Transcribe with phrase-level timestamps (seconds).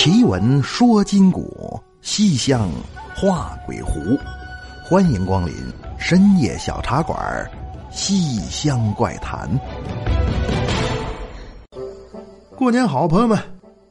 [0.00, 2.70] 奇闻说今古，西厢
[3.16, 4.16] 画鬼狐。
[4.84, 5.52] 欢迎光临
[5.98, 7.18] 深夜小茶馆，
[7.92, 9.50] 《西厢怪谈》。
[12.54, 13.36] 过年好，朋友们，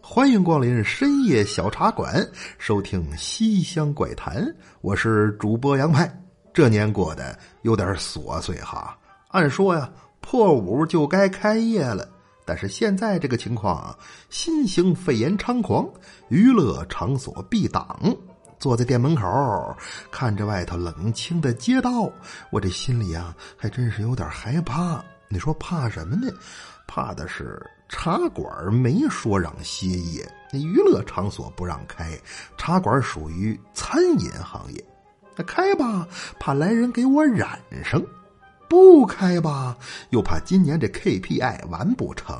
[0.01, 2.25] 欢迎光临深夜小茶馆，
[2.57, 4.41] 收听《西厢怪谈》。
[4.79, 6.09] 我是主播杨派。
[6.53, 8.97] 这年过得有点琐碎哈，
[9.27, 9.89] 按说呀，
[10.21, 12.07] 破五就该开业了。
[12.47, 13.93] 但是现在这个情况，
[14.29, 15.85] 新型肺炎猖狂，
[16.29, 17.99] 娱乐场所闭档。
[18.57, 19.77] 坐在店门口，
[20.09, 22.09] 看着外头冷清的街道，
[22.49, 25.03] 我这心里啊，还真是有点害怕。
[25.27, 26.31] 你说怕什么呢？
[26.87, 32.17] 怕的是茶馆没说让歇业，那娱乐场所不让开，
[32.57, 34.83] 茶馆属于餐饮行业，
[35.35, 36.07] 那开吧，
[36.39, 38.01] 怕来人给我染上。
[38.67, 39.75] 不开吧，
[40.09, 42.35] 又怕今年这 KPI 完不成。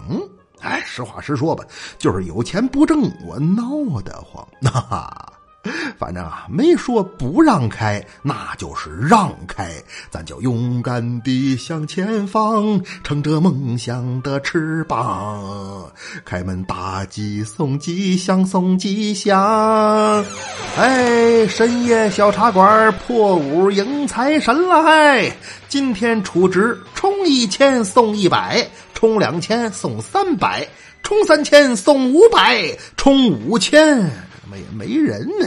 [0.60, 1.64] 哎，实话实说吧，
[1.98, 4.48] 就是有钱不挣，我闹得慌。
[4.64, 5.34] 哈哈。
[5.98, 9.72] 反正啊，没说不让开，那就是让开。
[10.10, 15.92] 咱就勇敢地向前方，乘着梦想的翅膀，
[16.26, 20.24] 开门大吉，送吉祥，送吉祥。
[20.78, 24.84] 哎，深夜小茶馆破五迎财神了！
[24.84, 25.32] 嗨，
[25.68, 30.68] 今天储值充一千送一百，充两千送三百，
[31.02, 34.10] 充三千送五百，充五千。
[34.48, 35.46] 怎么也没人呢？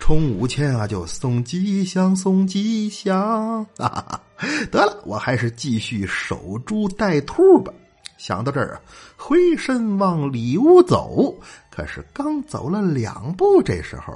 [0.00, 4.20] 充五千啊，就送吉祥，送吉祥啊！
[4.68, 7.72] 得了，我还是继续守株待兔吧。
[8.18, 8.80] 想到这儿啊，
[9.16, 11.32] 回身往里屋走。
[11.70, 14.12] 可是刚走了两步，这时候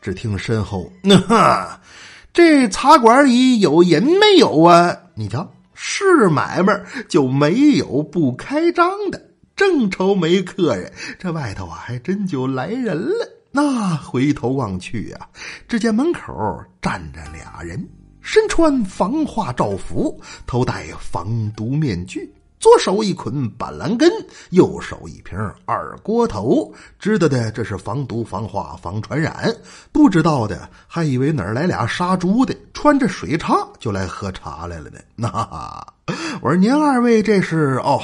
[0.00, 0.90] 只听身后
[1.28, 1.78] ：“哈，
[2.32, 4.96] 这茶馆里有人没有啊？
[5.14, 9.22] 你瞧，是买卖就没有不开张的。
[9.54, 15.28] 正愁没客人，这外头啊，还真就来人了。”那回头望去呀，
[15.66, 17.88] 只见门口站着俩人，
[18.20, 22.30] 身穿防化罩服，头戴防毒面具，
[22.60, 24.12] 左手一捆板蓝根，
[24.50, 29.32] 右手一瓶二锅头，知道的这是防毒、防化、防传染；
[29.90, 34.98] 不知道的还以为哪儿来俩杀猪的，穿着水叉就来喝茶来了呢。
[35.14, 35.30] 那
[36.42, 38.02] 我说您二位这是哦。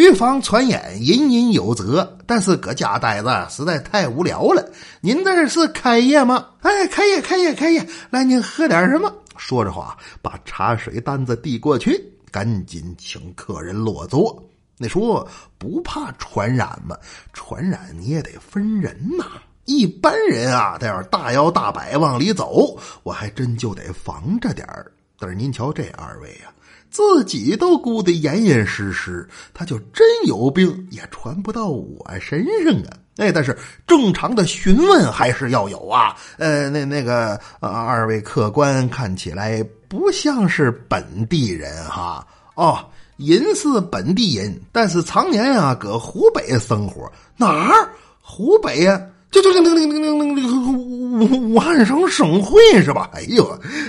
[0.00, 2.16] 预防传染，人人有责。
[2.26, 4.66] 但是搁家待着实在太无聊了。
[5.02, 6.46] 您这是开业吗？
[6.62, 7.86] 哎，开业，开业，开业！
[8.08, 9.14] 来，您喝点什么？
[9.36, 14.42] 说着话，把茶水单子递过去，赶紧请客人落座。
[14.78, 15.28] 你说
[15.58, 16.96] 不怕传染吗？
[17.34, 19.26] 传染你也得分人呐。
[19.66, 24.90] 一般人啊，他要大摇大摆往里走，我还真就得防着点儿。
[25.18, 26.50] 但是您瞧这二位呀。
[26.90, 32.90] 自己都顾得严严实实，他就真有病也传不到我身上啊！
[33.16, 33.56] 哎，但是
[33.86, 36.16] 正常的询问还是要有啊。
[36.38, 42.26] 呃，那那个二位客官看起来不像是本地人哈。
[42.54, 42.78] 哦，
[43.16, 47.10] 人是本地人，但是常年啊搁湖北生活。
[47.36, 47.88] 哪儿？
[48.20, 49.00] 湖北呀？
[49.30, 53.08] 就就就那个那个那个那个武武汉省省会是吧？
[53.12, 53.46] 哎呦，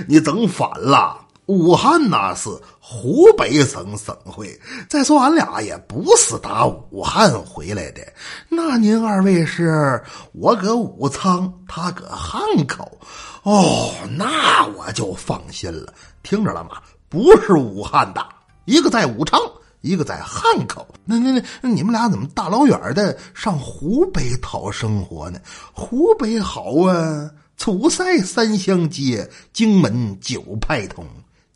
[0.08, 1.18] 你整反了。
[1.48, 4.58] 武汉那是湖北省省会。
[4.88, 8.02] 再说俺俩也不是打武汉回来的。
[8.48, 10.02] 那您二位是？
[10.34, 12.98] 我搁武昌，他搁汉口。
[13.44, 15.94] 哦，那我就放心了。
[16.24, 16.78] 听着了吗？
[17.10, 18.26] 不是武汉的，
[18.66, 19.38] 一个在武昌，
[19.82, 20.88] 一个在汉口。
[21.04, 25.40] 那那那，你们俩怎么大老远的上湖北讨生活呢？
[25.74, 31.04] 湖北好啊，楚塞三相接，荆门九派通。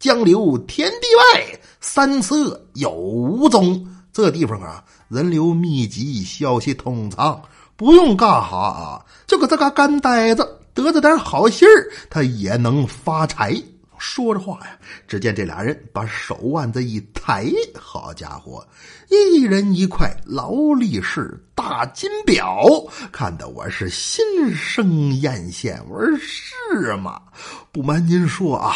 [0.06, 3.84] 江流天地外，山色有无踪。
[4.14, 7.42] 这地方啊，人流密集，消息通畅，
[7.76, 13.60] 不用干哈啊，就搁这嘎干呆着，得着点好信儿，他也能发财。
[13.98, 18.66] 说着话呀，只见这俩人把手腕子一抬，好家伙，
[19.10, 22.66] 一人一块劳力士大金表，
[23.12, 25.82] 看得我是心生艳羡。
[25.90, 27.22] 我说是吗？
[27.72, 28.74] 不瞒您说啊，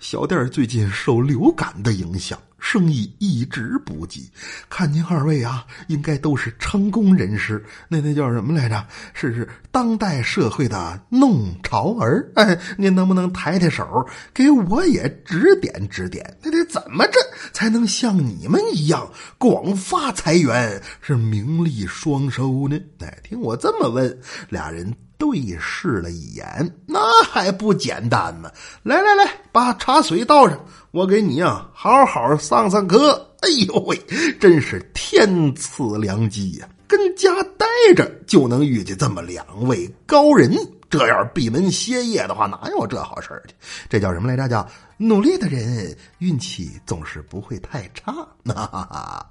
[0.00, 2.38] 小店最近受流感的影响。
[2.72, 4.30] 生意一直不济，
[4.70, 7.62] 看您二位啊，应该都是成功人士。
[7.86, 8.82] 那那叫什么来着？
[9.12, 12.26] 是是当代社会的弄潮儿。
[12.34, 16.24] 哎，您能不能抬抬手，给我也指点指点？
[16.42, 17.18] 那得怎么着
[17.52, 22.80] 才能像你们一样广发财源，是名利双收呢？
[23.00, 24.90] 哎，听我这么问，俩人
[25.22, 26.44] 对视了一眼，
[26.84, 28.50] 那还不简单吗？
[28.82, 30.58] 来来来，把茶水倒上。
[30.90, 33.24] 我给你啊，好好上上课。
[33.38, 33.96] 哎呦喂，
[34.40, 36.68] 真是天赐良机呀！
[36.88, 37.64] 跟家待
[37.94, 40.52] 着就能遇见这么两位高人。
[40.90, 43.54] 这样闭门歇业的话，哪有这好事儿去？
[43.88, 44.48] 这叫什么来着？
[44.48, 48.12] 叫努力的人运气总是不会太差。
[48.12, 49.30] 哈哈哈，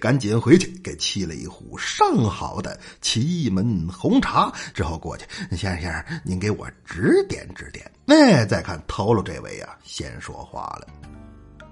[0.00, 5.24] 赶紧回去给沏了一壶上好的奇门红茶，之后过去。
[5.56, 7.90] 先生，先生，您给我指点指点。
[8.06, 10.86] 哎，再看头了这位啊，先说话了，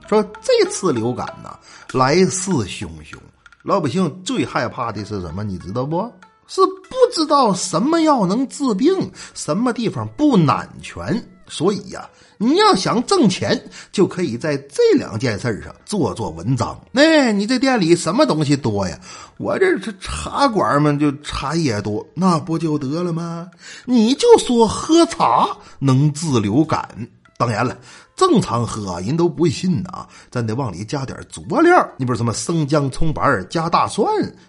[0.08, 1.58] 说这次流感呢
[1.92, 3.16] 来势汹汹，
[3.62, 5.42] 老百姓最害怕的是什么？
[5.44, 6.10] 你知道不？
[6.46, 11.04] 是不知道什么药能治病，什么地方不安全，
[11.50, 12.08] 所以呀，
[12.38, 13.60] 你要想挣钱，
[13.90, 16.80] 就可以在这两件事上做做文章。
[16.94, 18.98] 哎，你这店里什么东西多呀？
[19.36, 23.48] 我这这茶馆嘛，就茶叶多，那不就得了吗？
[23.84, 25.48] 你就说喝茶
[25.80, 26.88] 能治流感，
[27.36, 27.76] 当然了。
[28.16, 31.88] 正常喝人都不信的啊，咱得往里加点佐料。
[31.96, 34.06] 你比如什么生姜、葱白加大蒜、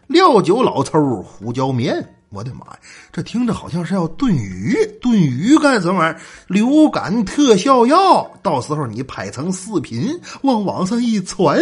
[0.08, 2.16] 料酒、老抽、胡椒面。
[2.34, 2.80] 我的妈呀，
[3.12, 6.22] 这听着好像是要炖鱼，炖鱼干什么玩意儿？
[6.48, 11.60] 流感特效药，到时候你拍成视频往网上一传，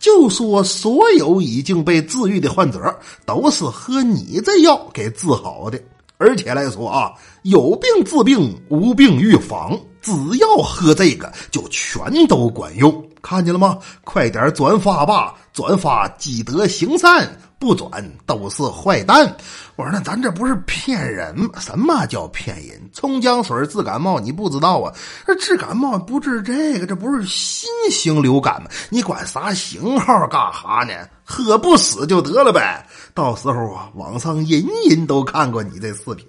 [0.00, 5.80] 就说所有已经被治愈的患者都是喝你这药给治好的。
[6.16, 7.12] 而且来说啊，
[7.42, 9.78] 有病治病，无病预防。
[10.00, 13.07] 只要喝这个，就全都管用。
[13.22, 13.78] 看见了吗？
[14.04, 15.34] 快点转发吧！
[15.52, 17.28] 转发积德行善，
[17.58, 17.90] 不转
[18.24, 19.36] 都是坏蛋。
[19.74, 21.50] 我说那咱这不是骗人吗？
[21.58, 22.80] 什么叫骗人？
[22.92, 24.92] 葱姜水治感冒，你不知道啊？
[25.26, 28.70] 这治感冒不治这个，这不是新型流感吗？
[28.88, 30.92] 你管啥型号干哈呢？
[31.24, 32.86] 喝不死就得了呗。
[33.14, 36.26] 到时候啊，网上人人都看过你这视频，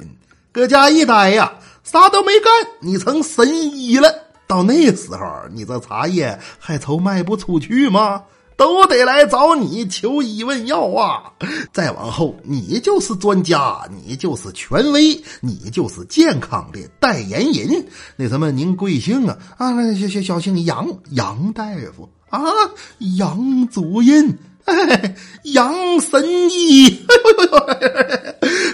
[0.51, 1.51] 搁家一待呀。
[1.83, 2.51] 啥都没干，
[2.81, 4.13] 你成神医了。
[4.49, 8.23] 到那时候，你这茶叶还愁卖不出去吗？
[8.57, 11.31] 都得来找你求医问药啊！
[11.71, 17.85] 再往后，你就是专家，你就是权威，你就是健康的代言人。
[18.15, 19.37] 那什么，您贵姓啊？
[19.59, 21.63] 啊，小小小姓杨，杨大
[21.95, 22.41] 夫啊，
[23.17, 24.39] 杨主任。
[25.53, 27.05] 杨神医，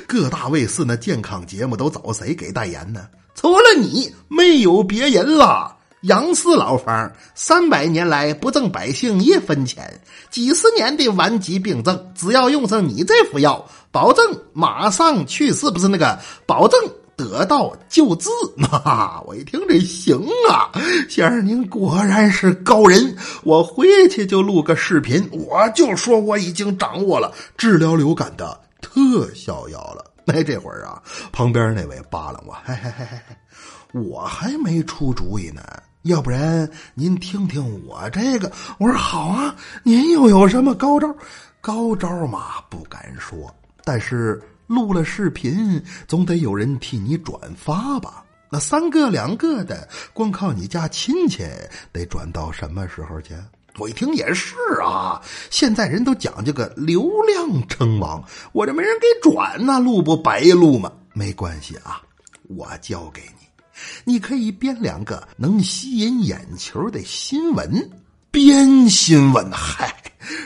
[0.08, 3.08] 各大卫视那健康节目都找谁给代言呢？
[3.34, 5.76] 除了你，没有别人了。
[6.02, 10.00] 杨氏老方，三百年来不挣百姓一分钱，
[10.30, 15.72] 几十年的顽疾病症，只要用上你这副药，保证马上去世。
[15.72, 16.80] 不是那个，保证。
[17.16, 18.30] 得到救治，
[18.70, 19.24] 哈！
[19.28, 20.20] 我一听这行
[20.50, 20.70] 啊，
[21.10, 30.12] 先生您果然是高人，我回去就录个视频，我就说我已经掌握了治疗流感的特效药了。
[30.28, 31.02] 哎，这会儿啊，
[31.32, 35.62] 旁边那位扒拉我，嘿嘿嘿嘿嘿，我还没出主意呢，
[36.02, 38.52] 要不然您听听我这个。
[38.78, 41.16] 我说好啊，您又有什么高招？
[41.62, 43.50] 高招嘛，不敢说，
[43.86, 44.42] 但是。
[44.68, 48.24] 录了视频，总得有人替你转发吧？
[48.50, 51.44] 那三个两个的，光靠你家亲戚，
[51.92, 53.34] 得转到什么时候去？
[53.78, 58.24] 我一听也是啊，现在人都讲究个流量称王，
[58.54, 60.92] 我这没人给转，那录不白录吗？
[61.12, 62.02] 没关系啊，
[62.48, 67.90] 我教给你，你可以编两个能吸引眼球的新闻，
[68.32, 69.94] 编新闻，嗨，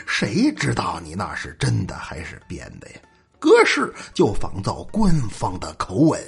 [0.06, 2.96] 谁知道你那是真的还是编的呀？
[3.40, 6.20] 格式就仿造官方的口吻，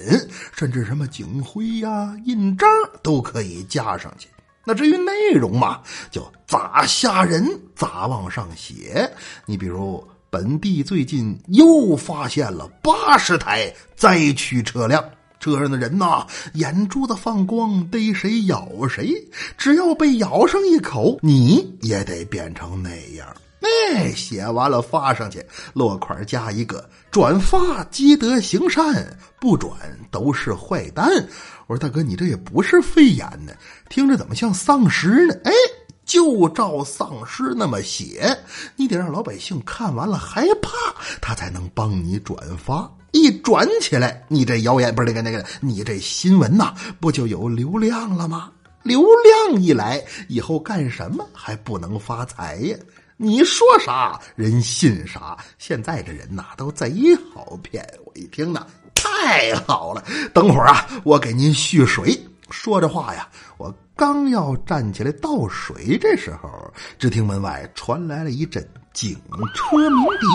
[0.57, 2.69] 甚至什么警徽呀、印章
[3.03, 4.29] 都可以加上去。
[4.65, 7.47] 那至于内容嘛，就咋吓人
[7.77, 9.13] 咋往上写。
[9.45, 15.05] 你比如，本地最近又发现了八十台灾区车辆，
[15.41, 19.13] 车上的人呐，眼珠子放光，逮谁咬谁，
[19.59, 23.27] 只要被咬上一口，你也得变成那样。
[23.63, 29.73] 哎，写完了发上去，落款加一个转发，积德行善，不转
[30.11, 31.09] 都是坏蛋。
[31.67, 33.53] 我说大哥，你这也不是肺炎呢，
[33.89, 35.35] 听着怎么像丧尸呢？
[35.45, 35.53] 哎，
[36.05, 38.37] 就照丧尸那么写，
[38.77, 40.71] 你得让老百姓看完了害怕，
[41.21, 42.91] 他才能帮你转发。
[43.13, 48.51] 一转起来，你这谣言不是那个那个，你这新闻呐，不就有流量了吗？
[48.83, 49.01] 流
[49.51, 52.77] 量一来，以后干什么还不能发财呀？
[53.17, 56.93] 你说啥人信啥，现在这人呐都贼
[57.33, 57.87] 好骗。
[58.05, 60.05] 我一听呢，太好了。
[60.35, 62.19] 等会儿啊，我给您续水。
[62.51, 66.51] 说着话呀，我刚要站起来倒水，这时候
[66.99, 69.15] 只听门外传来了一阵警
[69.55, 70.27] 车鸣笛，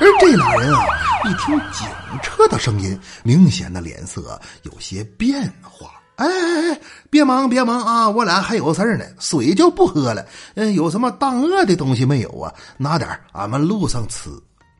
[0.00, 0.86] 而这俩人啊，
[1.24, 1.88] 一听警
[2.22, 5.90] 车的声音，明显的脸色有些变化。
[6.16, 6.80] 哎哎哎！
[7.10, 10.26] 别忙别忙啊，我俩还有事儿呢，水就不喝了。
[10.54, 12.52] 嗯，有什么当饿的东西没有啊？
[12.76, 14.30] 拿点俺们路上吃。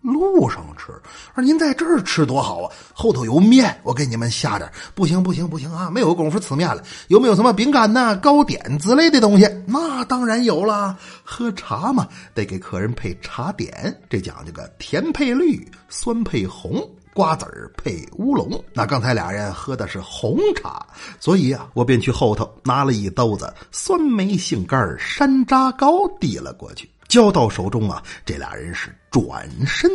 [0.03, 0.93] 路上吃。
[1.35, 4.71] 说您在这儿吃多好啊，后头有面，我给你们下点。
[4.95, 6.81] 不行不行不行啊，没有功夫吃面了。
[7.09, 9.49] 有没有什么饼干呐、糕点之类的东西？
[9.67, 10.97] 那当然有了。
[11.25, 16.89] 喝茶嘛，得给客人配茶点，这讲究个甜配绿，酸配红。
[17.17, 20.87] 瓜子儿配乌龙，那刚才俩人喝的是红茶，
[21.19, 29.91] 所以啊，我便去后头拿了一兜子酸梅杏干山楂糕递了过去，交到手中啊，这俩人是转身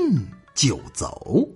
[0.55, 1.47] 就走，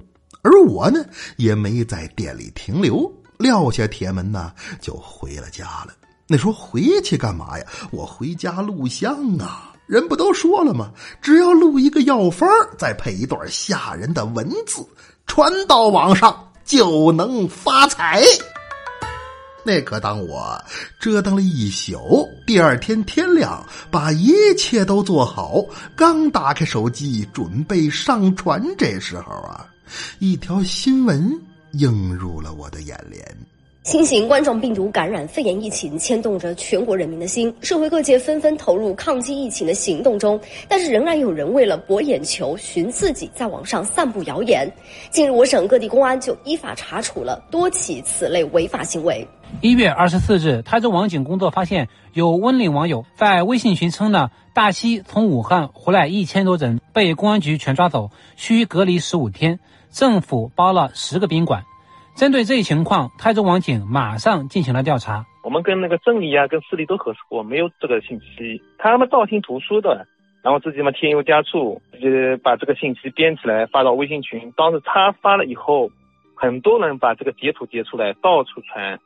[0.43, 1.03] 而我呢
[1.38, 5.88] 也没在店里停留，撂下铁门呢就回了家了。
[6.27, 7.65] 那说回去干嘛呀？
[7.89, 9.72] 我回家录像啊。
[9.88, 10.91] 人不都说了吗？
[11.22, 14.84] 只要录一个药方，再配一段吓人的文字，
[15.27, 18.24] 传到网上就能发财。
[19.63, 20.63] 那可当我
[21.00, 25.65] 折腾了一宿，第二天天亮，把一切都做好，
[25.96, 29.65] 刚打开手机准备上传，这时候啊，
[30.20, 31.32] 一条新闻
[31.72, 33.25] 映入了我的眼帘。
[33.86, 44.68] 新型冠状病毒感染肺炎疫情牵动着全国人民的心，社会各界纷纷投入抗击疫情的行动中，但是仍然有人为了博眼球、寻刺激，在网上散布谣言。
[45.12, 49.25] 近日，我省各地公安就依法查处了多起此类违法行为。
[49.62, 59.60] 一月二十四日，台州网警工作发现，有温岭网友在微信群称呢，大西从武汉回来一千多人被公安局全抓走，需隔离十五天，
[59.92, 61.63] 政府包了十个宾馆。
[62.15, 65.25] 针对这一情况，台州网警马上进行了调查。
[65.43, 68.62] 我们跟那个镇里啊、跟市里都核实过，没有这个信息。
[68.77, 70.07] 他们道听途说的，
[70.41, 74.53] 然后自己嘛添油加醋，自己把这个信息编起来发到微信群。
[74.55, 75.91] 当时他发了以后，
[76.36, 78.98] 很多人把这个截图截出来到处传，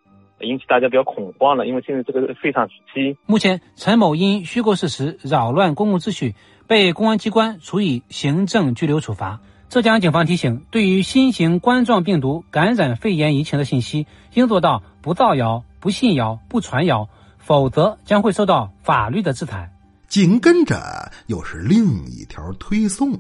[0.42, 1.66] 引起大家比较恐慌了。
[1.66, 3.18] 因为现在这个非常时期。
[3.26, 6.36] 目前，陈某因虚构事实、扰乱公共秩序，
[6.68, 9.40] 被公安机关处以行政拘留处罚。
[9.70, 17.08] 浙江警方提醒：对于新型冠状病毒感染肺炎疫情的信息，应做到不造谣、不信谣、不传谣，
[17.38, 19.72] 否则将会受到法律的制裁。
[20.08, 23.20] 紧跟着又是另一条推送。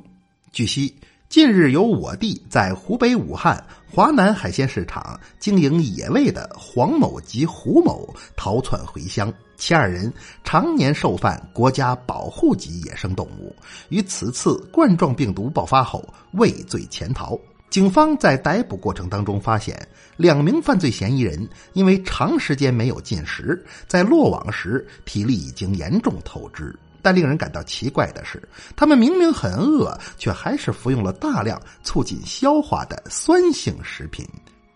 [0.51, 0.95] 据悉，
[1.29, 9.31] 近日由我弟在湖北武汉华南海鲜市场经营野味的黄某及胡某逃窜回乡。
[9.55, 10.11] 其二人
[10.43, 13.55] 常年受犯国家保护级野生动物，
[13.89, 17.39] 于此次冠状病毒爆发后畏罪潜逃。
[17.69, 26.75] 警方在逮捕过程当中发现，两名犯罪嫌疑人因为长时间没有进食，在落网时体力已经严重透支。
[27.01, 28.41] 但令人感到奇怪的是，
[28.75, 34.27] 他们明明很饿，却还是服用了大量促进消化的酸性食品。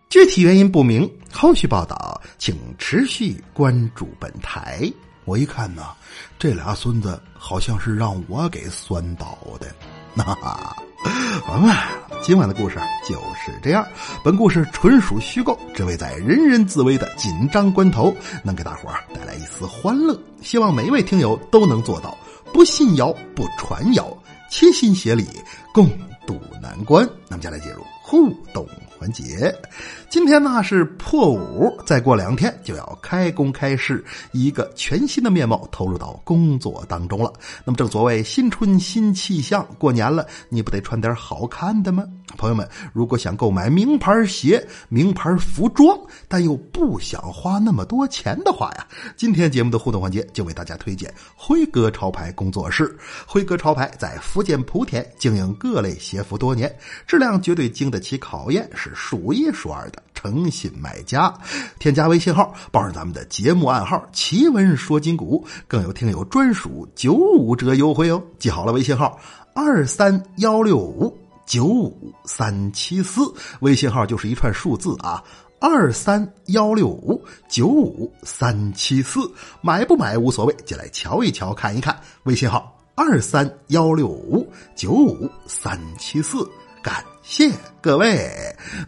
[0.10, 4.92] 具体原因不明，后续报道请持续关注本台。
[5.26, 5.88] 我一看呢，
[6.38, 10.03] 这俩孙子好像是让我给酸倒的。
[10.24, 10.76] 哈哈，
[11.44, 11.76] 朋友们，
[12.22, 13.84] 今晚的故事就是这样。
[14.24, 20.16] 本故事纯属虚构，只为在人人自危的紧张关头，能给大伙儿带来一丝欢乐。
[20.44, 22.16] 希望每一位听友都能做到
[22.54, 24.16] 不信谣、不传谣，
[24.52, 25.28] 齐心协力
[25.74, 25.90] 共
[26.28, 27.10] 度难关。
[27.28, 28.68] 那么，接下来进入互动。
[29.04, 29.54] 环节，
[30.10, 37.34] 今天呢是破五，再过两天就要开工开市，一个全新的面貌投入到工作当中了。
[37.66, 42.06] 那么正所谓新春新气象，过年了，你不得穿点好看的吗？
[42.38, 52.98] 朋友们，如果想购买名牌鞋、名牌服装，但又不想花那么多钱的话呀，今天节目的互动环节就为大家推荐辉哥潮牌工作室。
[53.28, 56.74] 辉哥潮牌在福建莆田经营各类鞋服多年，
[57.06, 58.93] 质量绝对经得起考验，是。
[58.94, 61.34] 数一数二的诚信买家，
[61.80, 68.22] 添加微信号，报上咱们的节目暗号“奇闻说金股”，更有听友专属九五折优惠哦！
[68.40, 69.20] 记好了，微信号
[69.54, 73.22] 二三幺六五九五三七四，
[73.60, 75.24] 微信号就是一串数字啊，
[75.60, 79.20] 二三幺六五九五三七四，
[79.62, 86.50] 买不买无所谓，进来瞧一瞧，看一看，微信号二三幺六五九五三七四。
[86.82, 87.50] 感谢
[87.82, 88.30] 各位，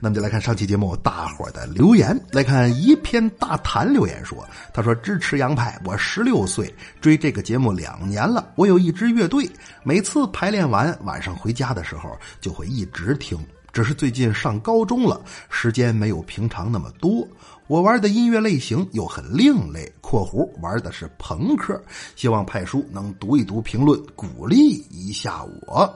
[0.01, 2.19] 那么就来看上期节目大伙的留言。
[2.31, 8.51] 来看一篇大谈留言说：“他说支持杨派，我十六岁追这个节目两年了。
[8.55, 9.49] 我有一支乐队，
[9.83, 12.11] 每次排练完晚上回家的时候
[12.41, 13.39] 就会一直听。
[13.71, 17.25] 只是最近上高中了，时间没有平常那么多。
[17.67, 21.81] 我玩的音乐类型又很另类（括弧玩的是朋克），
[22.17, 25.91] 希望派叔能读一读评论，鼓励一下我。”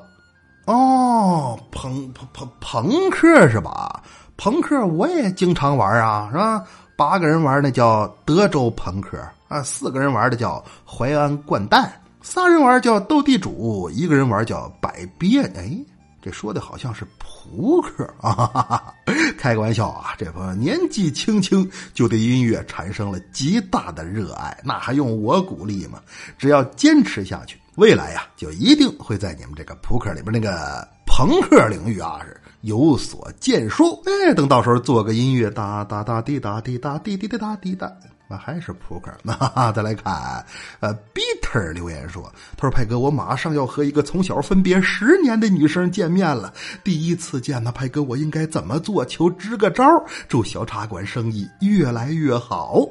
[0.70, 4.04] 哦，朋朋朋朋克是吧？
[4.38, 6.64] 朋克我也经常玩啊，是吧？
[6.96, 15.52] 八个人玩的叫德州朋克啊，四个人玩的叫淮安掼蛋，仨人玩叫斗地主，一个人玩叫百变。
[15.58, 15.76] 哎，
[16.22, 18.94] 这说的好像是扑克啊哈哈！
[19.40, 20.14] 开个玩笑啊！
[20.20, 26.00] 这朋友年纪轻轻就对音乐产生了极大的热爱，那还用我鼓励吗？
[26.38, 34.02] 只要坚持下去，未来呀，就一定会在你们这个扑克里边那个朋克领域啊是有所建树。
[34.06, 37.92] 哎，等到时候做个音乐，哒哒哒滴哒滴哒滴滴滴哒滴哒。
[38.32, 39.12] 那还是扑克。
[39.24, 40.46] 那哈哈再来看，
[40.82, 46.54] 呃，Peter 留言说：“他说派哥，我马上要和一个从小分别十年的女生见面了。
[46.84, 49.04] 第一次见呢，派哥，我应该怎么做？
[49.04, 49.84] 求支个招。
[50.28, 52.88] 祝小茶馆生意越来越好。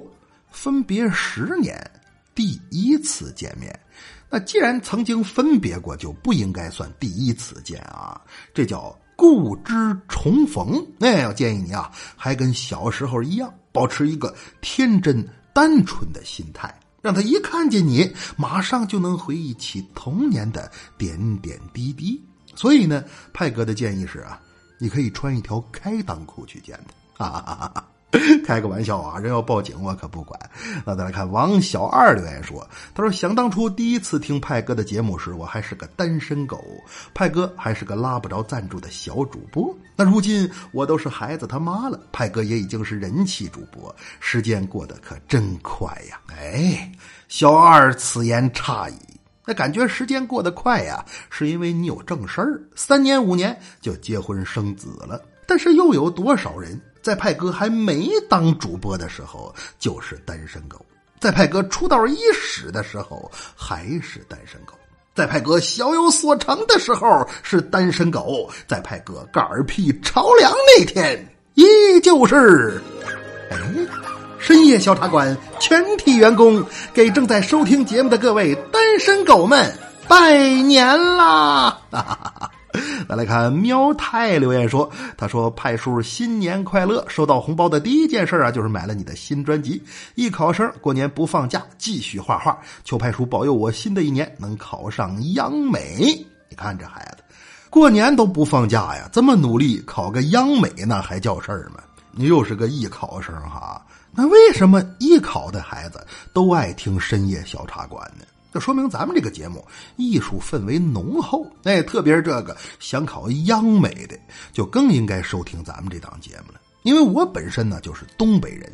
[0.51, 1.79] 分别十年，
[2.38, 3.76] 第一次见面，
[4.30, 8.21] 那既然曾经分别过，就不应该算第一次见啊，
[8.54, 9.75] 这叫故知
[10.07, 10.80] 重逢。
[11.00, 22.25] 哎，要建议你啊，还跟小时候一样。”保持一个天真单纯的心态，让他一看见你，马上就能回忆起童年的点点滴滴。
[22.54, 23.02] 所以呢，
[23.33, 24.40] 派哥的建议是啊，
[24.78, 26.78] 你可以穿一条开裆裤去见
[27.16, 27.25] 他。
[27.25, 27.88] 哈哈哈哈
[28.47, 29.19] 开个玩笑啊！
[29.19, 30.41] 人要报警，我可不管。
[30.87, 36.65] 那再来看王小二留言说：“他说想当初第一次听派哥的节目时，我还是个单身狗，
[37.12, 39.77] 派哥还是个拉不着赞助的小主播。
[39.95, 43.95] 那如今我都是孩子他妈了，派哥也已经是人气主播。
[44.21, 46.19] 时间过得可真快呀！
[46.29, 46.91] 哎，
[47.29, 48.95] 小二此言差矣。
[49.45, 55.21] 那感觉时间过得快呀，是因为你有正事儿，三年五年就结婚生子了。
[55.47, 60.77] 但是又有多少人？”在派哥还没当主播的时候，就是单身狗；
[61.19, 64.75] 在派哥出道伊始的时候，还是单身狗；
[65.15, 71.65] 在派哥小有所成的时候，是单身狗；在派哥嗝屁朝凉那天，依
[72.03, 72.79] 旧是。
[73.50, 73.57] 哎，
[74.38, 76.62] 深夜小茶馆全体员工
[76.93, 79.75] 给正在收听节目的各位单身狗们
[80.07, 80.87] 拜年
[81.17, 81.71] 啦！
[81.91, 82.50] 哈哈哈。
[83.09, 87.05] 再来看喵太留言说：“他说派叔新年快乐！
[87.09, 89.83] 收到红包的第一件事啊，就是买了你的新专辑。
[90.14, 92.59] 艺考生过年不放假，继续画画。
[92.85, 96.25] 求派叔保佑我新的一年能考上央美。
[96.49, 97.23] 你看这孩子，
[97.71, 101.81] 过年都不放假呀，这么努力考个央美，那还叫事儿吗？
[102.11, 103.81] 你又是个艺考生哈，
[104.12, 109.65] 那为什么艺考的孩子都爱听深夜小茶馆呢？”这说明咱们这个节目
[109.97, 114.19] 艺术氛围浓厚，哎，特别是这个想考央美的，
[114.53, 116.61] 就更应该收听咱们这档节目了。
[116.83, 118.73] 因为我本身呢就是东北人，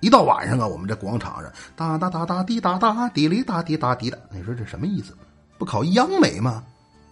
[0.00, 5.16] 一到晚上啊，我们这广场上哒哒哒哒滴哒哒滴哩哒滴哒滴哒，你说这什么意思？
[5.56, 6.62] 不考央美吗？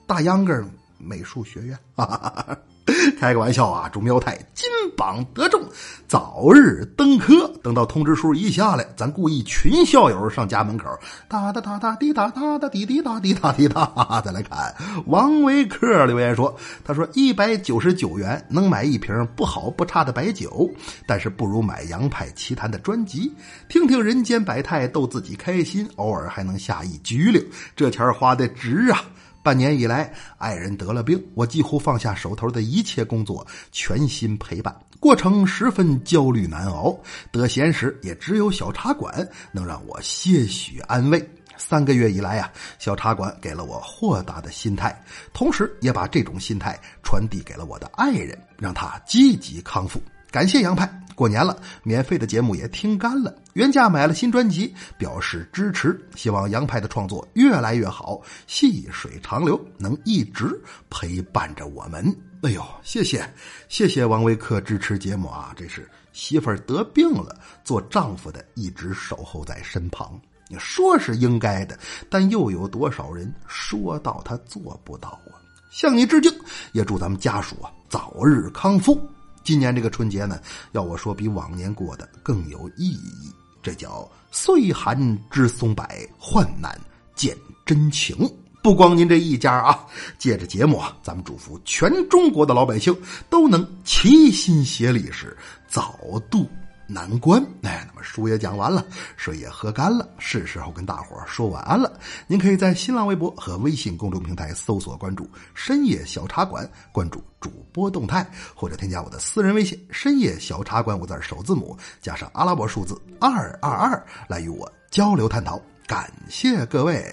[0.06, 0.62] 大秧歌
[0.98, 1.78] 美术学院。
[1.94, 2.58] 哈哈哈
[3.18, 3.88] 开个玩笑啊！
[3.92, 5.62] 祝苗太金榜得中，
[6.08, 7.48] 早日登科。
[7.62, 10.88] 等到通知书一下来，咱故意群校友上家门口，
[11.28, 14.20] 哒哒哒哒滴哒哒哒滴滴哒滴哒滴哒。
[14.24, 14.74] 再来看
[15.06, 20.68] 王维克留言说：“他说一百九十九元能买一瓶不好不差的白酒，
[21.06, 23.32] 但是不如买杨派奇谈的专辑，
[23.68, 27.40] 听听人间百态，逗自己开心，偶尔还能下一局溜，
[27.76, 29.00] 这钱花的值啊！”
[29.44, 34.74] 半年以来，爱人得了病，我几乎放下手头的一一切工作，全心陪伴。
[34.98, 36.98] 过程十分焦虑难熬，
[37.30, 41.22] 得闲时也只有小茶馆能让我些许安慰。
[41.58, 45.04] 三个月以来呀，小茶馆给了我豁达的心态，
[45.34, 50.00] 同时也把这种心态传递给了我的爱人，让他积极康复。
[50.30, 50.90] 感谢杨派。
[51.14, 56.00] 过年了，免费的节目也听干了，原价买了新专辑，表示支持。
[56.16, 60.58] 希望杨派的创作越来越好，细水长流，能一直
[60.88, 62.31] 陪伴着我们。
[62.42, 63.24] 哎呦，谢谢，
[63.68, 65.54] 谢谢王维克支持节目啊！
[65.56, 70.20] 这是媳妇儿得病了，做丈夫的一直守候在身旁。
[70.48, 71.78] 你说是应该的，
[72.10, 75.38] 但又有多少人说到他做不到啊？
[75.70, 76.34] 向你致敬，
[76.72, 79.00] 也祝咱们家属啊早日康复。
[79.44, 80.40] 今年这个春节呢，
[80.72, 83.32] 要我说比往年过得更有意义。
[83.62, 85.86] 这叫岁寒知松柏，
[86.18, 86.76] 患难
[87.14, 88.28] 见真情。
[88.62, 89.78] 不光您这一家啊，
[90.18, 92.96] 借着节目啊，咱们祝福全中国的老百姓
[93.28, 95.36] 都能齐心协力，是
[95.68, 95.98] 早
[96.30, 96.48] 渡。
[96.84, 98.84] 难关，哎，那么书也讲完了，
[99.16, 101.90] 水也喝干了，是时候跟大伙说晚安了。
[102.26, 115.58] 您可以在新浪微博和微信公众平台搜索关注“深夜小茶馆”，关注主播动态，或者添加我的私人微信“深夜小茶馆”五字首字母加上阿拉伯数字二二二来与我交流探讨。
[115.86, 117.04] 感谢各位，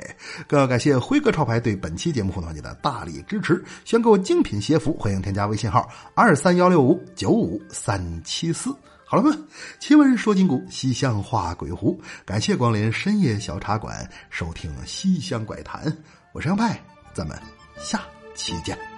[0.48, 3.64] 更要感谢辉哥潮牌对本期节目互动环节的大力支持。
[3.84, 8.74] 选购精品鞋服，欢迎添加微信号二三幺六五九五三七四。
[9.06, 9.36] 好了吗？
[9.80, 12.00] 奇闻说今古，西厢画鬼狐。
[12.26, 15.92] 感谢光临深夜小茶馆，收听西厢怪谈。
[16.32, 16.80] 我是杨派，
[17.12, 17.36] 咱们
[17.80, 18.02] 下
[18.36, 18.89] 期见。